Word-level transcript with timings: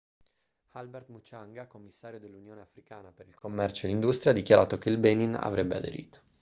albert 0.71 1.09
muchanga 1.09 1.67
commissario 1.67 2.19
dell'unione 2.19 2.61
africana 2.61 3.11
per 3.11 3.27
il 3.27 3.35
commercio 3.35 3.85
e 3.85 3.89
l'industria 3.89 4.31
ha 4.31 4.33
dichiarato 4.33 4.79
che 4.79 4.89
il 4.89 4.97
benin 4.97 5.35
avrebbe 5.35 5.75
aderito 5.75 6.21